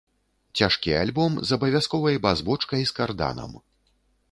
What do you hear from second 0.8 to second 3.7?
альбом з абавязковай бас-бочкай з карданам.